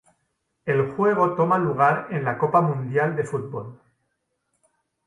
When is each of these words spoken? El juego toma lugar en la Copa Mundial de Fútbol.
El 0.65 0.93
juego 0.95 1.35
toma 1.35 1.59
lugar 1.59 2.07
en 2.09 2.23
la 2.25 2.39
Copa 2.39 2.59
Mundial 2.59 3.15
de 3.15 3.23
Fútbol. 3.23 3.79